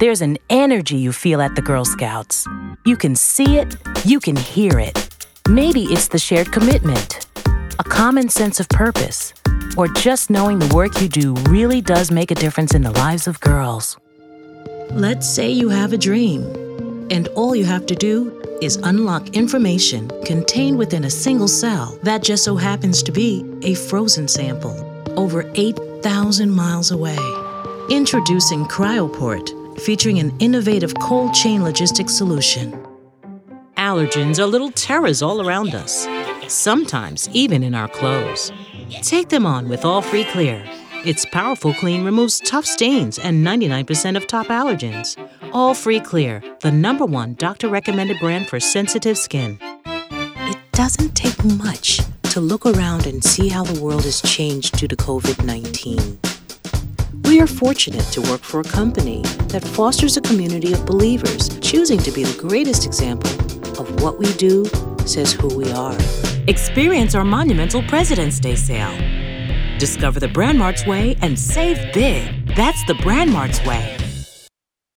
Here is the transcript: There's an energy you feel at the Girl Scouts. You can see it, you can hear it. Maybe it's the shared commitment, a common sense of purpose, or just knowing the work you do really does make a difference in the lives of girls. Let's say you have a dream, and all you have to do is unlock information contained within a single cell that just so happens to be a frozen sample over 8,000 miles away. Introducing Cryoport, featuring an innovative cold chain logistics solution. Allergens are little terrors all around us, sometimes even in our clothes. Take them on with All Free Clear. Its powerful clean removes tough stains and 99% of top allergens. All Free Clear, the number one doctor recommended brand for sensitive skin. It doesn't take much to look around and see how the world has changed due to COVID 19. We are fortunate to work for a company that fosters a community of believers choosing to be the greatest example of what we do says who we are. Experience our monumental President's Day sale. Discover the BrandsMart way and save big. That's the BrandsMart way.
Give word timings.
There's 0.00 0.22
an 0.22 0.38
energy 0.50 0.96
you 0.96 1.12
feel 1.12 1.40
at 1.40 1.54
the 1.54 1.62
Girl 1.62 1.84
Scouts. 1.84 2.48
You 2.84 2.96
can 2.96 3.14
see 3.14 3.58
it, 3.58 3.76
you 4.04 4.18
can 4.18 4.34
hear 4.34 4.80
it. 4.80 5.08
Maybe 5.48 5.84
it's 5.84 6.08
the 6.08 6.18
shared 6.18 6.50
commitment, 6.50 7.26
a 7.78 7.84
common 7.84 8.28
sense 8.28 8.58
of 8.58 8.68
purpose, 8.70 9.32
or 9.76 9.86
just 9.86 10.30
knowing 10.30 10.58
the 10.58 10.74
work 10.74 11.00
you 11.00 11.08
do 11.08 11.34
really 11.48 11.80
does 11.80 12.10
make 12.10 12.32
a 12.32 12.34
difference 12.34 12.74
in 12.74 12.82
the 12.82 12.90
lives 12.90 13.28
of 13.28 13.40
girls. 13.40 13.96
Let's 14.90 15.28
say 15.28 15.48
you 15.48 15.68
have 15.68 15.92
a 15.92 15.98
dream, 15.98 16.42
and 17.12 17.28
all 17.28 17.54
you 17.54 17.64
have 17.64 17.86
to 17.86 17.94
do 17.94 18.42
is 18.60 18.76
unlock 18.82 19.28
information 19.36 20.10
contained 20.24 20.76
within 20.76 21.04
a 21.04 21.10
single 21.10 21.48
cell 21.48 21.96
that 22.02 22.20
just 22.20 22.42
so 22.42 22.56
happens 22.56 23.00
to 23.04 23.12
be 23.12 23.44
a 23.62 23.74
frozen 23.74 24.26
sample 24.26 24.74
over 25.16 25.48
8,000 25.54 26.50
miles 26.50 26.90
away. 26.90 27.18
Introducing 27.90 28.64
Cryoport, 28.64 29.53
featuring 29.78 30.18
an 30.18 30.36
innovative 30.38 30.94
cold 31.00 31.34
chain 31.34 31.62
logistics 31.62 32.14
solution. 32.14 32.72
Allergens 33.76 34.38
are 34.38 34.46
little 34.46 34.70
terrors 34.70 35.22
all 35.22 35.46
around 35.46 35.74
us, 35.74 36.06
sometimes 36.48 37.28
even 37.32 37.62
in 37.62 37.74
our 37.74 37.88
clothes. 37.88 38.52
Take 39.02 39.28
them 39.28 39.46
on 39.46 39.68
with 39.68 39.84
All 39.84 40.02
Free 40.02 40.24
Clear. 40.24 40.64
Its 41.04 41.26
powerful 41.26 41.74
clean 41.74 42.04
removes 42.04 42.40
tough 42.40 42.64
stains 42.64 43.18
and 43.18 43.46
99% 43.46 44.16
of 44.16 44.26
top 44.26 44.46
allergens. 44.46 45.18
All 45.52 45.74
Free 45.74 46.00
Clear, 46.00 46.42
the 46.60 46.72
number 46.72 47.04
one 47.04 47.34
doctor 47.34 47.68
recommended 47.68 48.18
brand 48.20 48.48
for 48.48 48.58
sensitive 48.58 49.18
skin. 49.18 49.58
It 49.84 50.58
doesn't 50.72 51.14
take 51.14 51.44
much 51.44 52.00
to 52.30 52.40
look 52.40 52.64
around 52.64 53.06
and 53.06 53.22
see 53.22 53.48
how 53.48 53.64
the 53.64 53.80
world 53.80 54.04
has 54.04 54.22
changed 54.22 54.78
due 54.78 54.88
to 54.88 54.96
COVID 54.96 55.44
19. 55.44 56.33
We 57.34 57.40
are 57.40 57.48
fortunate 57.48 58.04
to 58.12 58.20
work 58.30 58.42
for 58.42 58.60
a 58.60 58.62
company 58.62 59.20
that 59.48 59.64
fosters 59.64 60.16
a 60.16 60.20
community 60.20 60.72
of 60.72 60.86
believers 60.86 61.48
choosing 61.58 61.98
to 61.98 62.12
be 62.12 62.22
the 62.22 62.40
greatest 62.40 62.86
example 62.86 63.28
of 63.76 64.00
what 64.00 64.20
we 64.20 64.32
do 64.34 64.64
says 65.04 65.32
who 65.32 65.48
we 65.48 65.72
are. 65.72 65.98
Experience 66.46 67.16
our 67.16 67.24
monumental 67.24 67.82
President's 67.88 68.38
Day 68.38 68.54
sale. 68.54 68.96
Discover 69.80 70.20
the 70.20 70.28
BrandsMart 70.28 70.86
way 70.86 71.16
and 71.22 71.36
save 71.36 71.92
big. 71.92 72.54
That's 72.54 72.84
the 72.84 72.94
BrandsMart 72.94 73.66
way. 73.66 74.03